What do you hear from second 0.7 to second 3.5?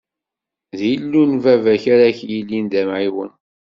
D Illu n baba-k ara k-yilin d Amɛiwen.